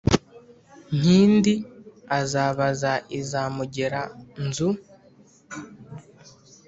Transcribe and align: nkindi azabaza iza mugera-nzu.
nkindi 0.95 1.53
azabaza 2.19 2.93
iza 3.19 3.41
mugera-nzu. 3.55 4.69